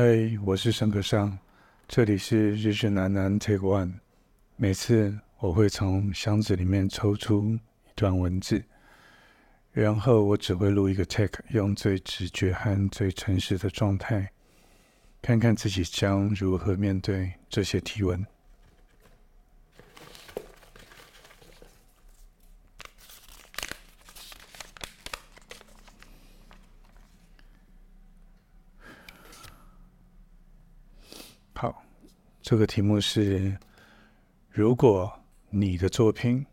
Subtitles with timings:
[0.00, 1.36] 嗨，我是沈克尚，
[1.88, 3.94] 这里是日日难难 Take One。
[4.54, 7.60] 每次我会从箱子里面抽出一
[7.96, 8.62] 段文字，
[9.72, 14.30] 然后我只会录一个 take，用最直觉和最诚实的状态，
[15.20, 18.24] 看看自己将如何面对这些提问。
[32.48, 33.54] 这个题目是：
[34.50, 35.12] 如果
[35.50, 36.46] 你的作品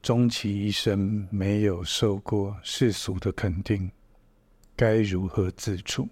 [0.00, 3.90] 终其一生没有受过世俗的肯定，
[4.76, 6.08] 该如何自处？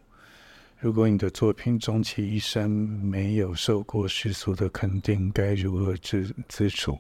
[0.81, 6.99] 如果你的作品终其一生没有受过世俗的肯定，该如何自自处？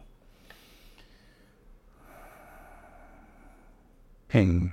[4.29, 4.71] 嗯。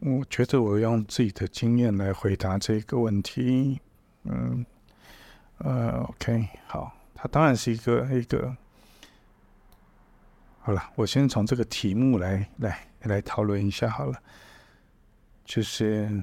[0.00, 3.80] 我觉得我用自己的经验来回答这个问题，
[4.24, 4.64] 嗯，
[5.58, 8.54] 呃，OK，好，它当然是一个一个，
[10.60, 14.22] 好了，我先从这个题目来来来讨论一下好了，
[15.44, 16.22] 就是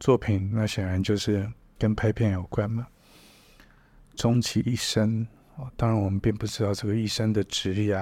[0.00, 2.86] 作品，那显然就是跟拍片有关嘛，
[4.14, 5.26] 终其一生，
[5.56, 7.94] 哦当然我们并不知道这个一生的职业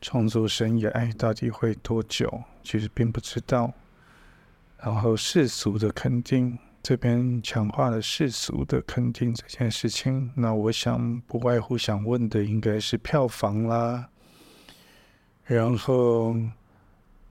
[0.00, 3.72] 创作生涯到底会多久，其实并不知道。
[4.78, 10.30] 然后世俗的肯定，这边强化了世俗的肯定这件事情。
[10.36, 14.08] 那我想不外乎想问的应该是票房啦，
[15.44, 16.36] 然后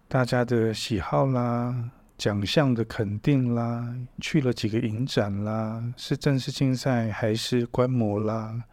[0.08, 8.64] 大家的喜好啦，奖项的肯定啦，去了几个影展啦，是正式竞赛还是观摩啦？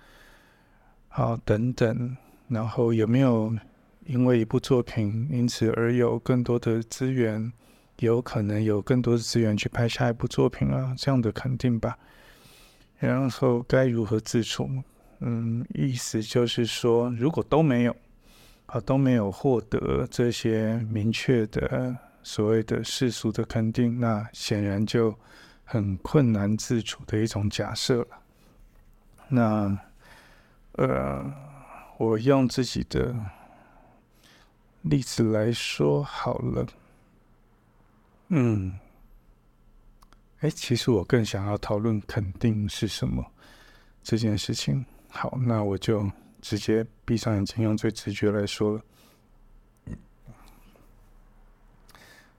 [1.08, 2.16] 好，等等，
[2.48, 3.54] 然后有没有
[4.06, 7.52] 因为一部作品因此而有更多的资源？
[7.98, 11.96] 有可能有更多的资源去拍下一部作品啊，这样的肯定吧。
[12.98, 14.68] 然后该如何自处？
[15.20, 17.94] 嗯，意思就是说，如果都没有
[18.66, 25.16] 啊，都没有获得这些明确的所谓的世俗的肯定，那显然就
[25.62, 28.08] 很困难自处的一种假设了。
[29.28, 29.78] 那
[30.72, 31.32] 呃，
[31.98, 33.14] 我用自己的
[34.82, 36.66] 例子来说好了。
[38.28, 38.78] 嗯，
[40.40, 43.24] 哎，其实我更想要讨论肯定是什么
[44.02, 44.84] 这件事情。
[45.08, 46.10] 好，那我就
[46.40, 48.82] 直接闭上眼睛，用最直觉来说了。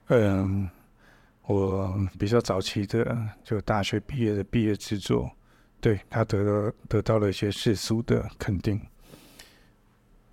[0.08, 0.68] 嗯，
[1.42, 5.30] 我比较早期的就大学毕业的毕业制作，
[5.80, 8.78] 对，他得到得到了一些世俗的肯定。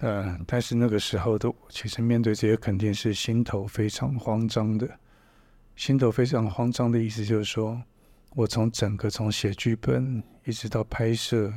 [0.04, 4.90] 嗯，但是那个时候的我，其实面对这些肯定是心头非常慌张的。
[5.76, 7.80] 心头非常慌张的意思就是说，
[8.36, 11.54] 我从整个从写剧本一直到拍摄，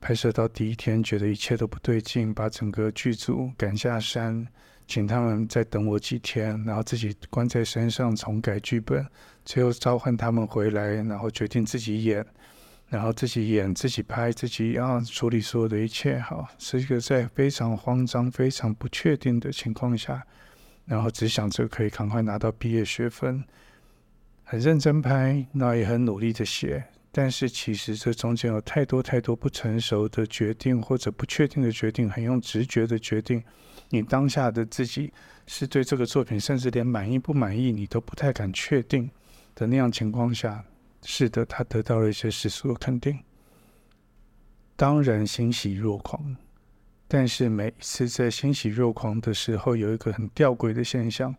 [0.00, 4.46] 拍摄到第一天觉得一切都不对劲，把整个剧组赶下山，
[4.86, 9.06] 请他们再等我几天，然后自己关在山上重改剧本，
[9.44, 12.24] 最后召唤他们回来，然后决定自己演，
[12.94, 20.24] 然后自己演自己拍自己要处理所有的一切，好，是一个在非常慌张、非常不确定的情况下。
[20.84, 23.42] 然后只想着可以赶快拿到毕业学分，
[24.44, 26.84] 很认真拍，那也很努力的写。
[27.10, 33.42] 但是其实这中间有太多太多不成熟的决定，或者不确定的决定，很用直觉的决定。
[33.88, 35.12] 你当下的自己
[35.48, 39.10] 是对这个作品，甚至连满意不满意你都不太敢确定
[39.56, 40.64] 的那样情况下，
[41.04, 43.18] 是的，他得到了一些世俗的肯定，
[44.74, 46.34] 当然欣喜若狂。
[47.06, 51.34] 但是每一次在欣喜若狂的时候，有一个很吊诡的现象：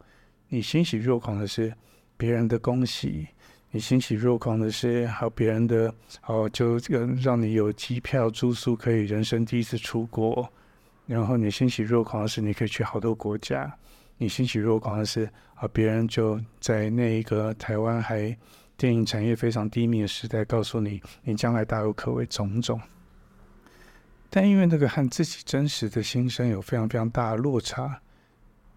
[0.48, 1.74] 你欣喜若狂的是
[2.16, 3.28] 别人的恭喜，
[3.72, 5.94] 你欣喜若狂的是还有别人的
[6.28, 10.47] 哦，就这个让你有机票住宿，可以人生第一次出国。
[11.08, 13.76] 然后你欣喜若狂的是你可以去好多国家，
[14.18, 18.38] 你欣喜若狂的是啊，别人就在那一个台湾还
[18.77, 22.81] 电影产业非常低迷的时代，告诉你你将来大有可为，种种。
[24.29, 28.01] 但因为那个和自己真实的心声有非常非常大的落差。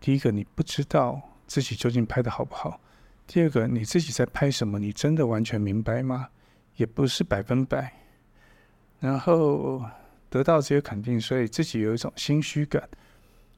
[0.00, 2.78] 第一个，你不知道自己究竟拍得好不好；
[3.26, 6.28] 第二个，你自己在拍什么，你真的完全明白吗？
[6.76, 7.92] 也不是百分百。
[9.00, 9.84] 然后
[10.30, 12.88] 得到这些肯定，所以自己有一种心虚感。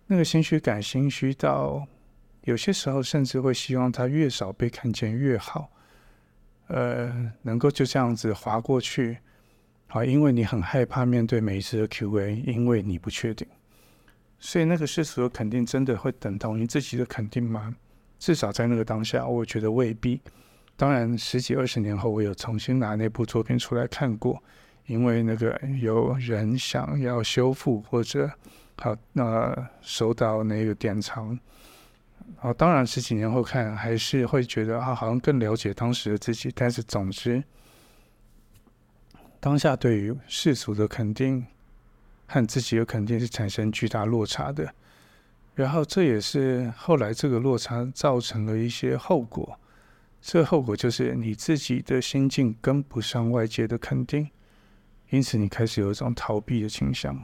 [0.06, 1.86] 那个心虚感，心虚到
[2.44, 5.70] 有些时候甚至会希望他越少被看见越好。
[6.70, 9.18] 呃，能够就这样子滑过去。
[9.88, 13.46] 好，因为你很害怕面对每一次的 Q&A，因为你不确定，
[14.38, 17.74] 所以那个世俗的肯定真的会等同于自己的肯定吗？
[18.18, 20.20] 至少在那个当下，我觉得未必。
[20.76, 24.40] 当然，十几二十年后，我有重新拿那部作品出来看过，
[24.86, 28.30] 因为那个有人想要修复或者
[28.76, 31.38] 好那收到那个典藏。
[32.40, 36.50] 哦，当然十几年后看，还是会觉得啊，好像更了解当时的自己。
[36.54, 37.42] 但是总之，
[39.38, 41.46] 当下对于世俗的肯定
[42.26, 44.72] 和自己的肯定是产生巨大落差的。
[45.54, 49.58] 然后这也是后来这个落差造成了一些后果。
[50.22, 54.30] 这后果就是你自己的心境跟不上外界的肯定，
[55.10, 57.22] 因此你开始有一种逃避的倾向。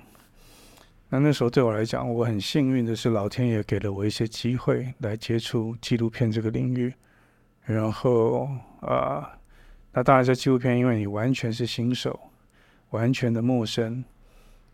[1.09, 6.93] 那那时候对我来讲，我很幸运的是，老天爷给了我一些机会来接触纪录片这个领域。
[7.65, 8.49] 然后
[8.81, 9.29] 啊、呃，
[9.93, 12.19] 那当然这纪录片，因为你完全是新手，
[12.91, 14.05] 完全的陌生，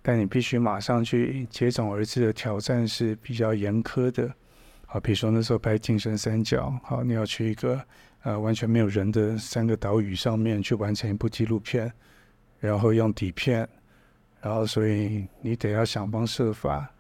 [0.01, 4.33] 但你必须马上去接踵而至的挑战是比较严苛的。
[4.87, 7.79] 好，比如说那时候拍《净身三角》，好，你要去一个
[8.23, 11.93] 呃完全没有人的三个岛屿上面去完成一部纪录片，
[12.59, 13.69] 然后用底片。
[14.43, 16.93] 然后，所以你得要想方设法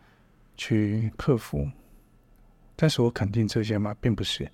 [0.56, 1.68] 去克服。
[2.76, 3.92] 但是我肯定这些吗？
[4.00, 4.48] 并不是。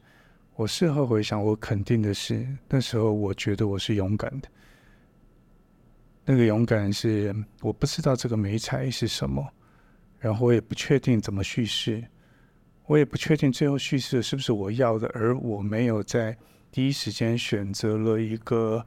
[0.56, 4.48] 我事后回想，我肯定的是那时候我觉得我是勇敢的。
[6.24, 9.46] 那个勇敢是我不知道这个媒材是什么，
[10.18, 12.02] 然后我也不确定怎么叙事，
[12.86, 16.34] 我也不确定最后叙事是不是我要的，而我没有在
[16.72, 18.84] 第一时间选择了一个。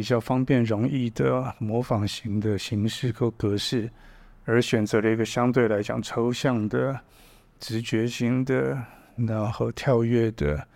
[0.00, 3.90] 比较方便、容易的模仿型的形式和格式，
[4.46, 6.98] 而选择了一个相对来讲抽象的、
[7.58, 8.82] 直觉型的，
[9.14, 10.66] 然后跳跃的、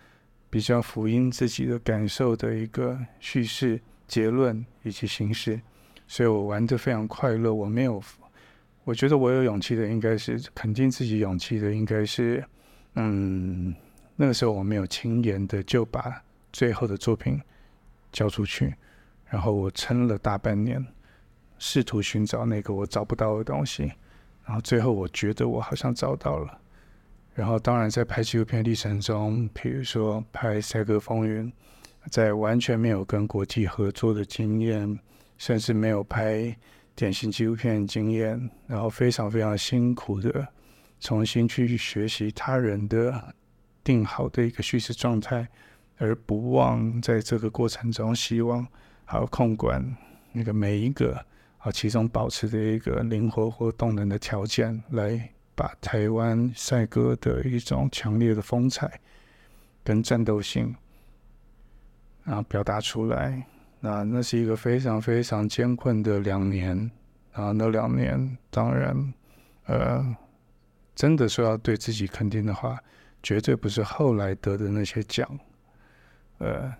[0.47, 5.59] 比较符应自己的感受的一个叙事结论以及形式，
[6.07, 7.51] 所以我玩得非常快乐。
[7.51, 7.99] 我没有，
[8.83, 12.45] 我觉得我有勇气的，应该是肯定自己勇气的，应该是，
[12.93, 13.73] 嗯，
[14.15, 16.21] 那个时候我没有轻言的就把
[16.53, 17.41] 最后的作品
[18.11, 18.71] 交出去。
[19.35, 20.81] 然后我撑了大半年，
[21.59, 23.83] 试图寻找那个我找不到的东西，
[24.45, 26.57] 然后最后我觉得我好像找到了。
[27.33, 31.51] 然后当然在拍纪录片历程中，比如说拍《赛格风云》，
[32.09, 34.97] 在完全没有跟国际合作的经验，
[35.37, 36.55] 甚至没有拍
[36.95, 40.47] 典型纪录片经验，然后非常非常辛苦的
[41.01, 43.35] 重新去学习他人的
[43.83, 45.45] 定好的一个叙事状态，
[45.97, 48.65] 而不忘在这个过程中希望。
[49.05, 49.95] 还有控管
[50.31, 51.23] 那个每一个
[51.59, 58.99] 啊，其中保持着一个灵活或动能的条件，来把台湾赛鸽的一种强烈的风采
[59.83, 60.75] 跟战斗性，
[62.25, 63.45] 啊表达出来。
[63.79, 66.89] 那那是一个非常非常艰困的两年
[67.33, 69.13] 啊，那两年当然，
[69.65, 70.15] 呃，
[70.95, 72.79] 真的说要对自己肯定的话，
[73.21, 75.39] 绝对不是后来得的那些奖，
[76.39, 76.73] 呃。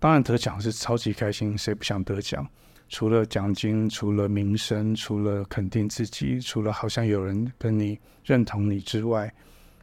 [0.00, 2.44] 当然得奖是超级开心，谁不想得奖？
[2.88, 9.32] 除了奖金，除了名声，除了肯定自己，除了好像有人跟你认同你之外，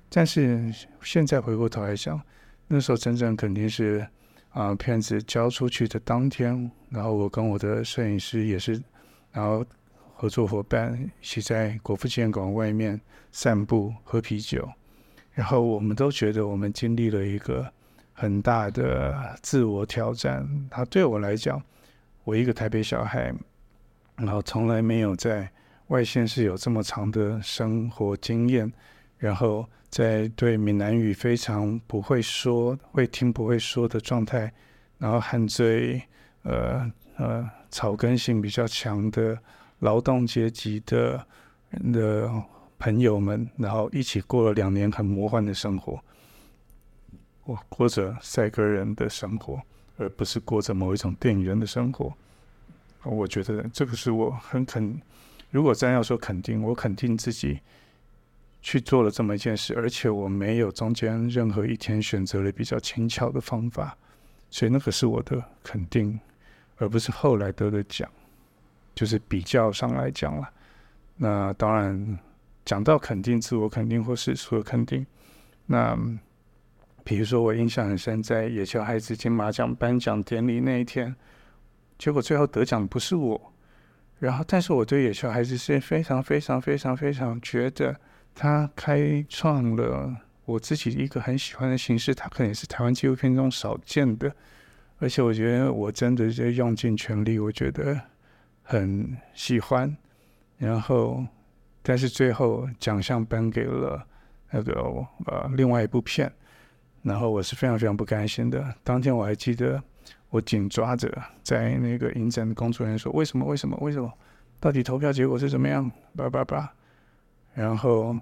[0.10, 0.74] 但是
[1.04, 2.20] 现在回过头来想，
[2.68, 4.06] 那时候真正肯定是
[4.50, 8.82] 啊，片子交出去的当天，然后我跟我的摄影师也是，
[9.32, 9.64] 然后
[10.16, 13.00] 合作伙伴一起在国父纪念馆外面
[13.32, 14.68] 散步喝啤酒，
[15.32, 17.72] 然后我们都觉得我们经历了一个。
[18.20, 20.44] 很大的自我挑战。
[20.72, 21.62] 他对我来讲，
[22.24, 23.32] 我一个台北小孩，
[24.16, 25.48] 然后从来没有在
[25.90, 28.74] 外县市有这么长的生活经验，
[29.20, 34.52] 然后在对闽南语非常不会说、会听不会说的状态，
[34.98, 36.02] 然后和最
[36.42, 39.38] 呃呃草根性比较强的
[39.80, 41.24] 劳动阶级的
[41.94, 42.30] 的
[42.80, 46.00] 朋友们，然后一起过了两年很魔幻的生活。
[47.48, 49.62] 我过着赛鸽人的生活，
[49.98, 52.14] 而不是过着某一种电影人的生活。
[53.04, 55.02] 我觉得这个是我很肯，
[55.50, 57.62] 如果真要说肯定，我肯定自己
[58.62, 63.96] 去做了这么一件事，而且我没有中间任何一天选择了比较轻巧的方法，
[64.50, 66.20] 所以那个是我的肯定，
[66.76, 68.10] 而不是后来得的奖。
[68.94, 70.50] 就是比较上来讲了，
[71.16, 72.20] 那当然
[72.66, 75.06] 讲到肯定、自我肯定或世俗的肯定，
[75.66, 75.98] 那。
[77.08, 81.16] 比如说，我印象很深，在《野球孩子》金马奖颁奖典礼那一天，
[81.98, 83.54] 结果最后得奖不是我。
[84.20, 87.96] 然后，但是我对《野球孩子》是非常非常非常非常觉得
[88.36, 94.30] 他开创了我自己一个很喜欢的形式，他可能也是台湾纪录片中少见的。
[95.00, 97.98] 而且，我觉得我真的是用尽全力，我觉得
[98.64, 99.96] 很喜欢。
[100.58, 101.26] 然后，
[101.82, 104.06] 但是最后奖项颁给了
[104.52, 104.74] 那个
[105.26, 106.30] 呃另外一部片。
[107.02, 108.74] 然后我是非常非常不甘心的。
[108.84, 109.82] 当天我还记得，
[110.30, 111.12] 我紧抓着
[111.44, 113.46] 在那个影展的工作人员说：“为什么？
[113.46, 113.78] 为什么？
[113.82, 114.12] 为什么？
[114.60, 116.72] 到底投票结果是怎么样？”叭叭叭。
[117.54, 118.16] 然后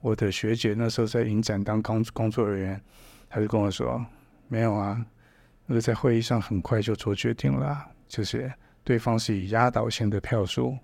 [0.00, 2.80] 我的学姐那时候在影展当工工作人员，
[3.28, 4.04] 她就跟我说
[4.48, 5.04] ：“没有啊，
[5.66, 8.52] 那个在会议上很快就做决定了，就是
[8.84, 10.76] 对方是以压倒性的票数，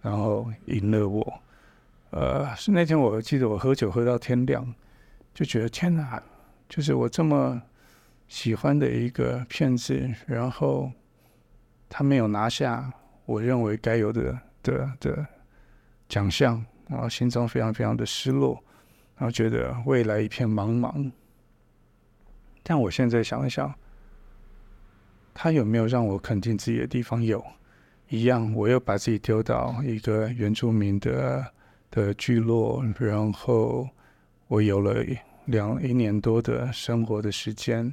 [0.00, 1.32] 然后赢了我。”
[2.10, 4.74] 呃，是那天我记得我喝酒喝到天亮，
[5.32, 6.22] 就觉得天哪，
[6.72, 7.60] 就是我这么
[8.28, 10.90] 喜欢的一个片子，然后
[11.86, 12.90] 他没有拿下
[13.26, 15.26] 我认为该有的的的
[16.08, 18.58] 奖项，然后心中非常非常的失落，
[19.18, 21.12] 然后觉得未来一片茫茫。
[22.62, 23.74] 但我现在想一想，
[25.34, 27.22] 他有没有让我肯定自己的地方？
[27.22, 27.44] 有，
[28.08, 31.52] 一样，我又把自己丢到一个原住民的。
[31.94, 33.86] 的聚落，然后
[34.48, 35.04] 我有了
[35.46, 37.92] 两一年多的生活的时间，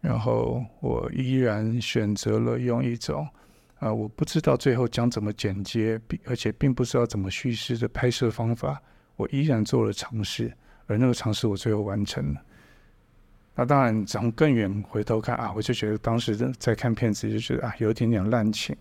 [0.00, 3.28] 然后我依然选择了用一种
[3.80, 8.82] 啊、我不知道最后将怎么剪接，并而且并不知道怎么叙事的拍摄方法，
[9.14, 10.52] 我依然做了尝试，
[10.86, 12.42] 而那个尝试我最后完成了。
[13.54, 18.76] 那当然从更远回头看啊，我就觉得当时在看片子就觉得啊，有一点点滥情，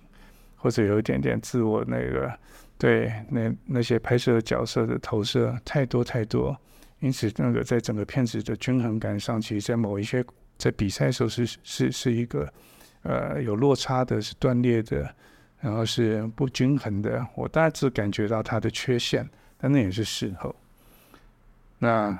[0.55, 2.31] 或者有一点点自我那个。
[2.79, 6.55] 对，那那些拍摄角色的投射太多太多，
[6.99, 10.25] 因此那个在整个片子的均衡感上，其实，在某一些
[10.57, 12.51] 在比赛的时候是是是一个
[13.03, 15.13] 呃有落差的，是断裂的，
[15.59, 17.25] 然后是不均衡的。
[17.35, 19.27] 我大致感觉到它的缺陷，
[19.57, 20.55] 但那也是事后。
[21.79, 22.17] 那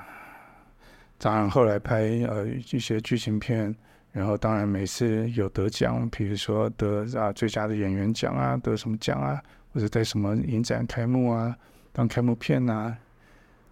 [1.18, 3.74] 当然后来拍呃一些剧情片，
[4.12, 9.42] 然后当然每次有得奖，比如说得啊最佳的演员奖啊，得什么奖啊。
[9.70, 11.54] 或者在什么影展开幕啊，
[11.92, 12.96] 当开幕片啊，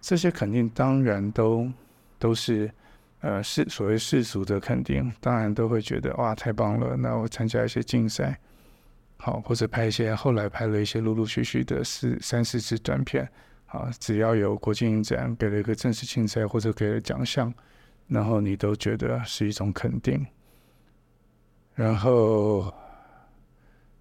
[0.07, 1.69] 这些肯定当然都
[2.17, 2.71] 都是
[3.19, 6.95] 呃世所谓世俗的肯定，当然都会觉得哇太棒了。
[6.95, 8.39] 那我参加一些竞赛，
[9.17, 13.27] 好，或者拍一些后来拍了一些陆陆续续的四三四支短片，
[13.65, 17.53] 啊，只要有国际影展给了一个正式竞赛或者给了奖项，
[18.07, 20.25] 然后你都觉得是一种肯定，
[21.75, 22.73] 然后。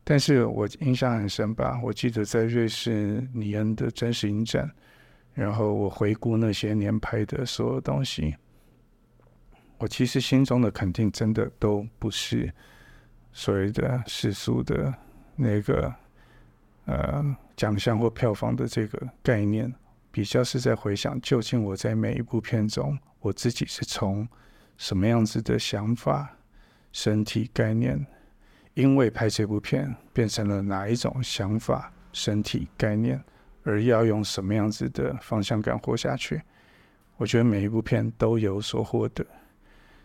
[0.04, 4.70] 但是我印象很深吧，我记得在瑞士尼恩的真实影展，
[5.36, 8.34] 然后我回顾那些年拍的所有东西，
[9.76, 12.50] 我其实心中的肯定真的都不是
[13.32, 14.92] 所谓的世俗的
[15.36, 15.94] 那个
[16.86, 19.70] 呃奖项或票房的这个概念，
[20.10, 24.26] 比较是在回想究竟我在每一部片中，我自己是从
[24.78, 26.34] 什么样子的想法、
[26.92, 28.06] 身体概念。
[28.72, 33.22] 因为拍这部片变成了哪一种想法、身体概念，
[33.66, 36.40] 而要用什么样子的方向感活下去？
[37.16, 39.26] 我觉得每一部片都有所获得，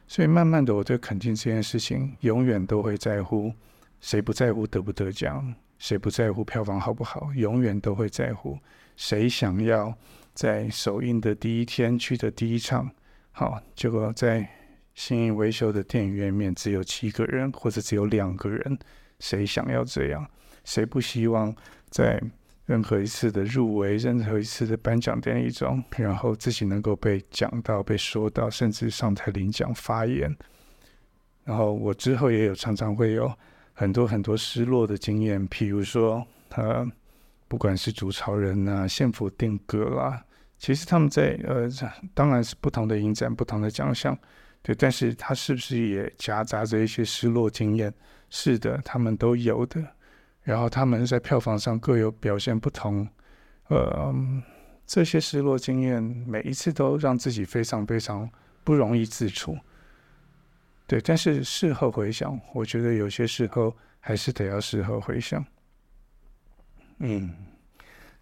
[0.07, 3.53] 所以慢慢的，我对肯定这件事情永远都会在乎。
[4.01, 5.53] 谁不在乎得不得奖？
[5.77, 7.31] 谁不在乎票房好不好？
[7.35, 8.57] 永远都会在乎。
[8.97, 9.93] 谁想要
[10.33, 12.89] 在首映的第一天去的第一场？
[13.31, 14.49] 好，结果在。
[14.93, 18.77] 新义威秀的电影院面只有七个人，或者只有两个人，
[19.19, 20.29] 谁想要这样？
[20.65, 21.55] 谁不希望
[21.89, 22.21] 在
[22.71, 30.33] 任何一次的入围、任何一次的颁奖典礼中，然后自己能够被讲到、被说到，甚至上台领奖发言？
[31.43, 33.29] 然后我之后也有常常会有
[33.73, 36.89] 很多很多失落的经验，譬如说，他
[37.49, 40.23] 不管是竹草人啊、宪法定格啦，
[40.57, 41.67] 其实他们在呃，
[42.13, 44.17] 当然是不同的影展、不同的奖项。
[44.61, 47.93] 对，但是他是不是也夹杂着一些失落经验？
[48.29, 49.85] 是的，他们都有的。
[50.43, 53.07] 然后他们在票房上各有表现不同。
[53.67, 54.13] 呃，
[54.85, 58.29] 这些失落经验每一次都让自己非常非常
[58.63, 59.57] 不容易自处。
[60.87, 65.45] 对，但是事后回想，我觉得有些时候还是得要事后回想。
[66.99, 67.33] 嗯，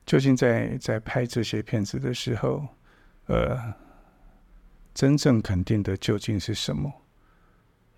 [0.05, 2.67] 究竟在在拍这些片子的时候，
[3.27, 3.73] 呃。
[4.91, 6.91] 真正肯定的究竟是什么？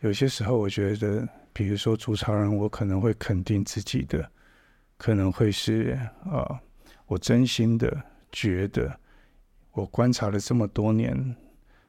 [0.01, 4.29] 有些时候，我觉得，比如说竹草人，我可能会肯定自己的，
[4.97, 6.59] 可能会是啊、呃，
[7.07, 8.99] 我真心的觉得，
[9.71, 11.35] 我观察了这么多年，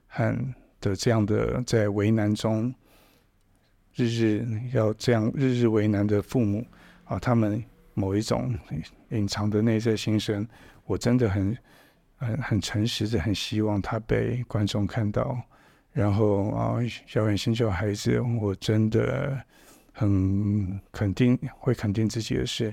[0.07, 2.75] 和的这样的在为难中，
[3.95, 6.67] 日日要这样日日为难的父母
[7.05, 7.63] 啊，他们
[7.95, 8.55] 某一种
[9.11, 10.47] 隐藏的内在心声，
[10.85, 11.57] 我真的很。
[12.25, 15.43] 很很诚实的，很希望他被观众看到。
[15.93, 19.39] 然后啊，小远星球孩子，我真的
[19.93, 22.73] 很肯定，会肯定自己的事，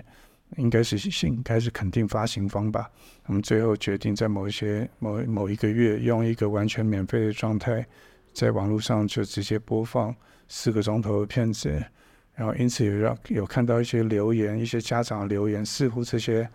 [0.56, 2.90] 应该是应该是肯定发行方吧。
[3.26, 7.86] 我们最后决定在某一些某某一个月，用一个完全免费的状态，
[8.34, 10.16] 在网络上就直接播放
[10.48, 11.70] 四个钟头的片子，
[12.36, 16.50] 然后因此有让有看到一些留言，一些家长留言，似乎这些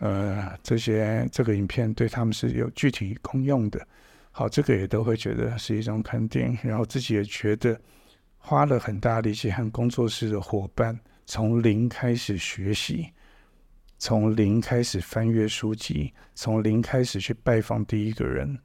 [0.00, 3.80] 呃这些这个影片对他们是有具体功用的。
[4.40, 7.78] 好，这个也都会觉得是一种肯定，然后自己也觉得
[8.38, 13.10] 花了很大力气和工作室的伙伴从零开始学习，
[13.98, 18.58] 从零开始翻阅书籍，从零开始去拜访第一个人。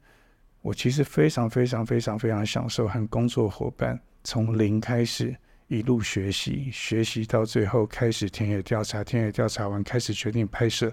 [0.61, 5.35] 我其实非常非常非常非常享受和工作伙伴从零开始
[5.67, 10.89] 一路学习，学习到最后开始田野调查，田野调查完开始决定拍摄，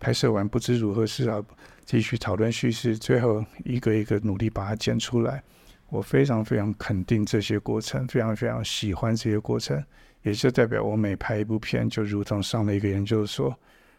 [0.00, 1.40] 拍摄完不知如何是好。
[1.84, 5.42] 继续讨论叙事，最后一个一个努力把它剪出来。
[5.90, 9.84] 我非常非常肯定这些过程，非常非常喜欢这些过程，
[10.22, 13.56] 也就代表我每拍一部片，就如同上了一个研究所，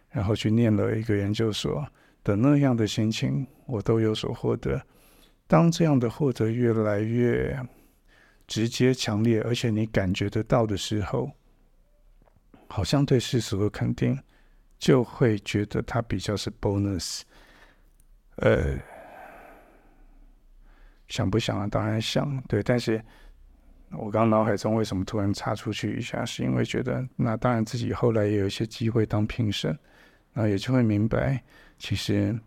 [0.10, 1.88] 然后去念了一个研究所
[2.24, 4.82] 的那样的心情，我都有所获得。
[5.48, 7.58] 当这样的获得越来越
[8.48, 11.32] 直接、强烈，而且你感觉得到的时候，
[12.68, 14.20] 好像对世俗的肯定，
[14.80, 17.22] 就会觉得它比较是 bonus。
[18.38, 18.78] 呃，
[21.08, 21.68] 想不想啊？
[21.68, 22.62] 当然想，对。
[22.62, 23.02] 但是，
[23.92, 29.78] 我刚脑海中为什么突然插出去一下，是因为觉得，那当然自己后来也有一些机会当评审，
[30.34, 31.42] 那也就会明白，
[31.80, 32.38] 其实，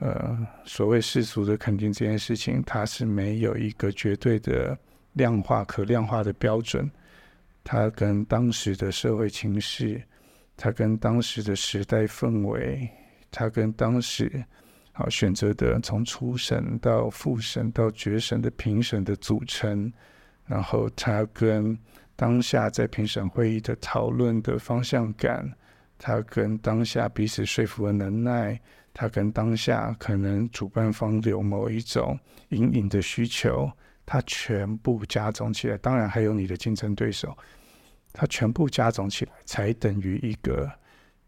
[0.00, 4.76] 呃，所谓世俗的肯定这件事情，它是没有一个绝对的
[5.12, 6.90] 量化、可量化的标准，
[7.62, 10.02] 它跟当时的社会情势，
[10.56, 12.88] 它跟当时的时代氛围，
[13.30, 14.44] 它跟当时。
[14.98, 19.92] 好，选择的从初审到复审到决审的评审的组成，
[20.46, 21.78] 然后他跟
[22.16, 25.52] 当下在评审会议的讨论的方向感，
[25.98, 28.58] 他跟当下彼此说服的能耐，
[28.94, 33.70] 他跟当下可能主办方有某一种隐隐的需求，
[34.06, 37.36] 他全部加总起来，当然还有你的竞争对手，
[38.14, 40.72] 他全部加总起来才等于一个。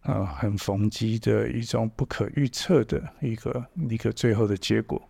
[0.02, 5.00] 啊，很逢机的一种不可预测的一个一个最后的结果，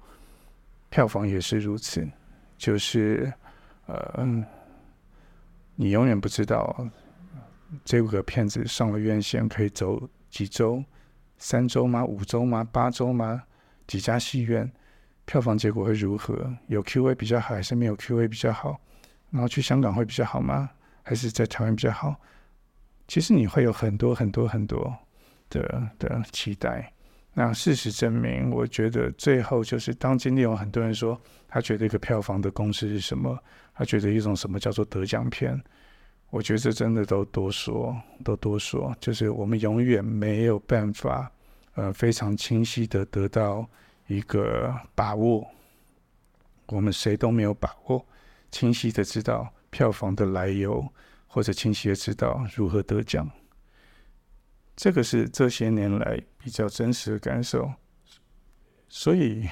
[0.90, 2.08] 票房也是如此，
[2.56, 3.32] 就是
[3.86, 4.26] 呃，
[5.76, 6.88] 你永远不知道
[7.84, 10.82] 这五个片子上了院线可以走几周，
[11.36, 12.04] 三周吗？
[12.04, 12.64] 五周吗？
[12.64, 13.44] 八周吗？
[13.86, 14.70] 几家戏院，
[15.26, 16.52] 票房结果会如何？
[16.66, 18.80] 有 Q A 比较好，还是没有 Q A 比较好？
[19.30, 20.70] 然后去香港会比较好吗？
[21.02, 22.16] 还是在台湾比较好？
[23.08, 24.96] 其实你会有很多很多很多
[25.50, 26.92] 的的期待。
[27.34, 33.38] 那事实证明，我觉得最后就是，当今天有很多人说他觉得一个票房的公式是什么，
[33.74, 35.60] 他觉得一种什么叫做得奖片，
[36.30, 41.30] 我觉得这真的都多说，都多说，就是我们永远没有办法，
[41.74, 43.64] 呃，非常清晰的得到
[44.08, 45.46] 一个把握，
[46.66, 48.04] 我们谁都没有把握，
[48.50, 50.84] 清晰的知道票房的来由。
[51.28, 53.30] 或者清晰的知道如何得奖，
[54.74, 57.70] 这个是这些年来比较真实的感受。
[58.88, 59.46] 所以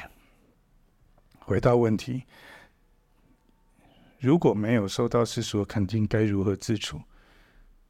[1.39, 2.25] 回到问题，
[4.19, 7.01] 如果没有受到世俗的肯定，该如何自处？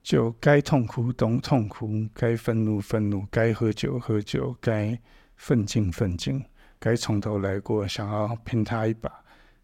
[0.03, 5.01] 就该痛哭懂痛哭，该愤怒愤怒，该喝酒喝酒，该
[5.37, 6.45] 奋进奋进，
[6.79, 9.11] 该从头来过，想要拼他一把，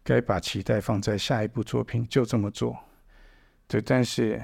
[0.03, 2.77] 该把期待放在下一部作品，就这么做。
[3.67, 4.43] 对，但是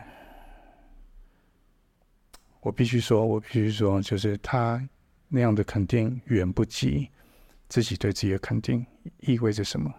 [2.62, 4.88] 我必须说，我必须说，就是他
[5.27, 7.10] 那样的肯定远不及
[7.67, 8.86] 自己对自己的肯定
[9.19, 9.93] 意味着什么。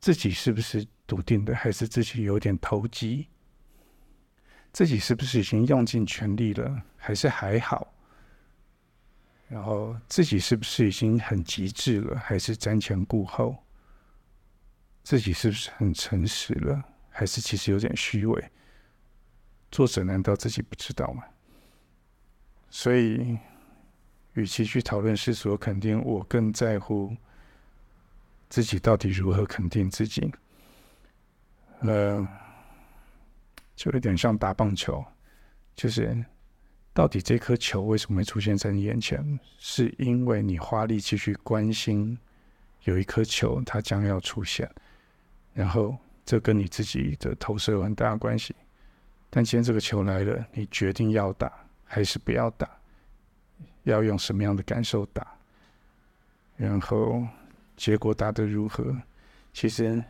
[0.00, 3.28] 自己是不是笃定的，还是自己有点投机？
[4.72, 7.94] 自己是不是已经用尽全力了，还是还好？
[9.48, 13.56] 然后自己是不是已经很极致了，还是瞻前顾后？
[15.02, 16.84] 自己是不是很诚实了？
[17.18, 18.50] 还是其实有点虚伪，
[19.72, 21.24] 作者难道自己不知道吗？
[22.70, 23.36] 所以，
[24.34, 27.12] 与其去讨论世俗的肯定，我更在乎
[28.48, 30.32] 自己到底如何肯定自己。
[31.80, 32.24] 呃，
[33.74, 35.04] 就有点像打棒球，
[35.74, 36.24] 就是
[36.94, 39.40] 到底这颗球为什么会出现在你眼前？
[39.58, 42.16] 是因为你花力气去关心
[42.84, 44.72] 有一颗球，它将要出现，
[45.52, 45.98] 然后。
[46.28, 48.54] 这跟你自己的投射有很大的关系，
[49.30, 51.50] 但今天这个球来了，你决定要打
[51.86, 52.68] 还是不要打？
[53.84, 55.26] 要用什么样的感受打？
[56.58, 57.26] 然后
[57.78, 58.94] 结果打得如何？
[59.54, 60.04] 其实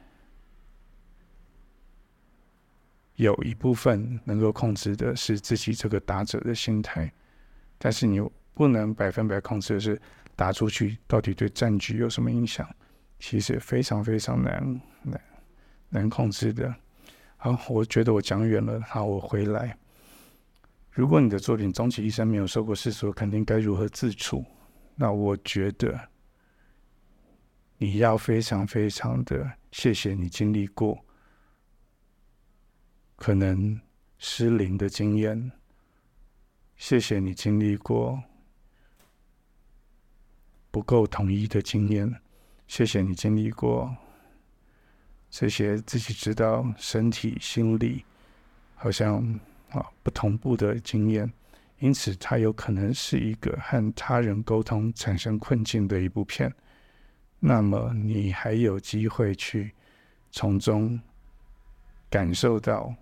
[3.14, 7.12] 有一部分能够控制的是自己这个打者的心态，
[7.78, 8.20] 但是你
[8.54, 10.02] 不能百分百控制的是
[10.34, 12.68] 打出去到底对战局有什么影响？
[13.20, 15.20] 其实非常非常难难
[15.88, 16.74] 能控制的。
[17.36, 19.78] 好，我觉得我讲远了，好，我回来。
[20.90, 24.44] 如果你的作品终其一生没有受过世俗肯定，该如何自处？
[24.96, 26.08] 那我觉得
[27.76, 30.98] 你要非常非常的谢谢你经历过
[33.14, 33.80] 可能
[34.18, 35.52] 失灵的经验，
[36.76, 38.20] 谢谢你经历过
[40.72, 42.12] 不够统一的经验，
[42.66, 43.96] 谢谢你经历过
[45.30, 48.04] 这些自己知道身体、心理
[48.74, 49.38] 好像。
[49.70, 51.30] 啊，不同步的经验，
[51.78, 56.50] 因此它有可能是一个和他人沟通产生困境的一部片。
[57.38, 59.70] 那么你还有机会去
[60.30, 60.98] 从中
[62.08, 62.94] 感受到，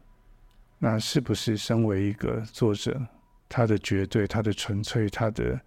[0.80, 3.00] 那是不是身为一个作者，
[3.48, 5.60] 他的绝对、他的纯粹、他的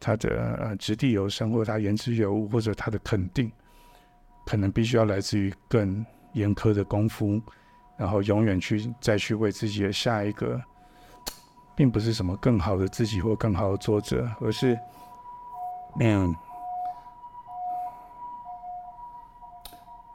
[0.00, 3.52] 他的呃掷地有声，或者他言之有物，或者他的肯定，
[4.48, 7.38] 可能必须要来自于更严苛的功夫。
[7.98, 10.62] 然后永远去再去为自己的下一个，
[11.74, 14.78] 并不是什么更好的自己或更好的作者，而是，
[15.98, 16.32] 嗯，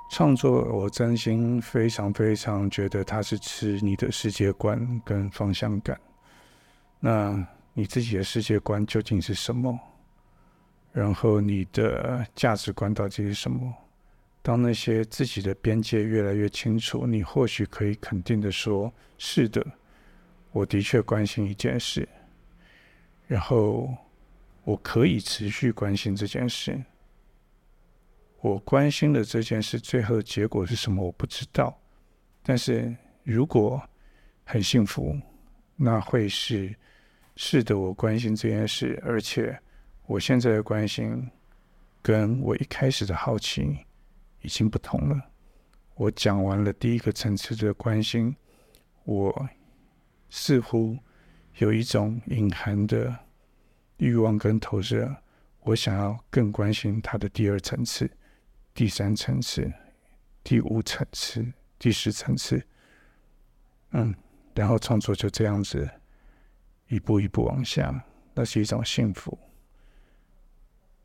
[0.09, 0.63] 创作。
[0.63, 5.99] 我真心非常非常觉得它是吃你的世界观跟方向感。
[7.01, 9.77] 那你自己的世界观究竟是什么？
[10.93, 13.73] 然后你的价值观到底是什么？
[14.43, 19.65] 当那些自己的边界越来越清楚，你或许可以肯定的说：“是的，
[20.51, 22.06] 我的确关心一件事，
[23.25, 23.89] 然后
[24.65, 26.84] 我可以持续关心这件事。
[28.41, 31.01] 我关心的这件事最后的结果是什么？
[31.06, 31.79] 我不知道。
[32.43, 33.82] 但是如果
[34.43, 35.17] 很幸福，
[35.77, 36.75] 那会是
[37.38, 39.58] 是的，我关心这件事，而且
[40.06, 41.32] 我现在的关心
[42.01, 43.77] 跟我一开始的好奇。”
[44.43, 45.29] 已经不同了。
[45.95, 48.36] 我讲完了第一个层次的关心，
[49.03, 49.49] 我
[50.29, 50.97] 似乎
[51.58, 53.15] 有一种隐含的
[53.97, 55.15] 欲望跟投射，
[55.62, 58.10] 我想要更关心他的第二层次、
[58.73, 59.71] 第三层次、
[60.43, 61.45] 第五层次、
[61.77, 62.65] 第十层次。
[63.91, 64.13] 嗯，
[64.56, 65.88] 然后创作就这样子
[66.88, 68.03] 一步一步往下，
[68.34, 69.38] 那是一种幸福，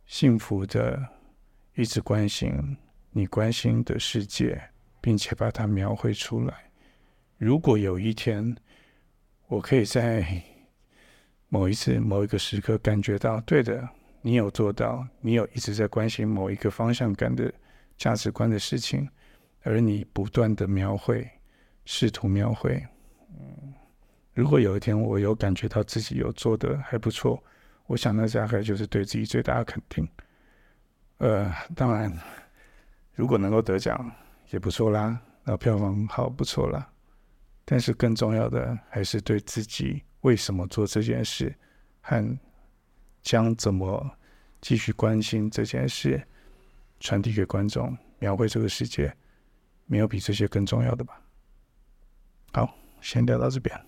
[0.07, 1.07] 幸福的
[1.75, 2.77] 一直关心。
[3.11, 4.61] 你关心的世界，
[5.01, 6.71] 并且把它描绘出来。
[7.37, 8.57] 如果有一天，
[9.47, 10.43] 我可以在
[11.49, 13.89] 某一次、某一个时刻感觉到，对的，
[14.21, 17.53] 你有做到，你有一直在关心某一个方向感的
[17.97, 19.09] 价值观的事情，
[19.63, 21.29] 而你不断的描绘，
[21.85, 22.85] 试图描绘。
[23.31, 23.73] 嗯，
[24.35, 27.43] 如果有一天我有感觉到自己有做得还不错，
[27.87, 30.07] 我想那大概就是对自己最大的肯定。
[31.19, 32.13] 呃，当然。
[33.19, 34.09] 如果能够得奖
[34.51, 36.89] 也不错啦，那票房好不错啦。
[37.65, 41.53] 但是更重要的还是对自己为什么做这件事，
[42.01, 42.39] 和
[43.21, 44.09] 将怎么
[44.61, 46.25] 继续关心这件事
[47.01, 49.13] 传递给观众，描绘这个世界，
[49.87, 51.21] 没有比这些更重要的吧。
[52.53, 53.88] 好，先聊到这边。